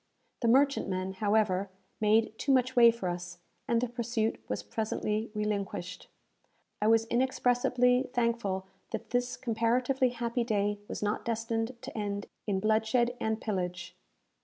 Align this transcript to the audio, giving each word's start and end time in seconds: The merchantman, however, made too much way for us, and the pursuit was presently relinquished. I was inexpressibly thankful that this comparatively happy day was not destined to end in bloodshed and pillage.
The 0.41 0.47
merchantman, 0.47 1.13
however, 1.13 1.69
made 1.99 2.33
too 2.39 2.51
much 2.51 2.75
way 2.75 2.89
for 2.89 3.07
us, 3.07 3.37
and 3.67 3.79
the 3.79 3.87
pursuit 3.87 4.39
was 4.47 4.63
presently 4.63 5.29
relinquished. 5.35 6.07
I 6.81 6.87
was 6.87 7.05
inexpressibly 7.05 8.09
thankful 8.11 8.65
that 8.89 9.11
this 9.11 9.37
comparatively 9.37 10.09
happy 10.09 10.43
day 10.43 10.79
was 10.87 11.03
not 11.03 11.23
destined 11.23 11.77
to 11.83 11.95
end 11.95 12.25
in 12.47 12.59
bloodshed 12.59 13.15
and 13.21 13.39
pillage. 13.39 13.95